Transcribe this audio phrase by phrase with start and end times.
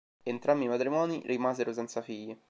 [0.23, 2.35] Entrambi i matrimoni rimasero senza figli.